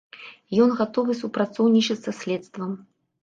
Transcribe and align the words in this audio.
Ён 0.63 0.71
гатовы 0.79 1.15
супрацоўнічаць 1.19 1.99
са 2.05 2.11
следствам. 2.21 2.73